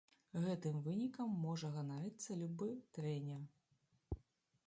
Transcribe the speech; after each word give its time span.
Гэтым 0.43 0.77
вынікам 0.87 1.35
можа 1.43 1.69
ганарыцца 1.75 2.39
любы 2.41 2.69
трэнер. 2.99 3.41